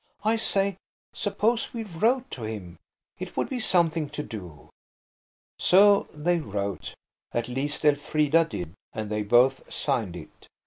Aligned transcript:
I 0.23 0.35
say, 0.35 0.77
suppose 1.13 1.75
we 1.75 1.83
wrote 1.83 2.31
to 2.31 2.41
him. 2.41 2.79
It 3.19 3.37
would 3.37 3.49
be 3.49 3.59
something 3.59 4.09
to 4.09 4.23
do." 4.23 4.71
So 5.59 6.07
they 6.11 6.39
wrote. 6.39 6.95
At 7.33 7.47
least 7.47 7.85
Elfrida 7.85 8.45
did, 8.45 8.73
and 8.93 9.11
they 9.11 9.21
both 9.21 9.71
signed 9.71 10.15
it. 10.15 10.47